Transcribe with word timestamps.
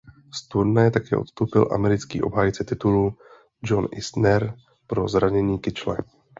Z 0.33 0.47
turnaje 0.49 0.91
také 0.97 1.13
odstoupil 1.17 1.69
americký 1.73 2.21
obhájce 2.25 2.63
titulu 2.63 3.17
John 3.63 3.87
Isner 3.91 4.55
pro 4.87 5.07
zranění 5.07 5.59
kyčle. 5.59 5.97